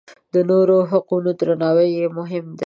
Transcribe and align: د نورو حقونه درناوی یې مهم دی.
د 0.33 0.35
نورو 0.49 0.77
حقونه 0.89 1.31
درناوی 1.39 1.89
یې 1.97 2.05
مهم 2.17 2.45
دی. 2.55 2.59